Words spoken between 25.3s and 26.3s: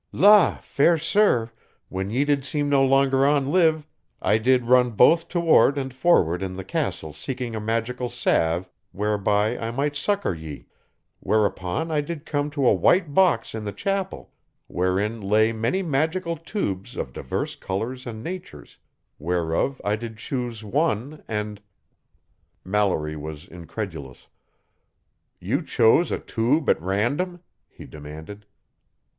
"You chose a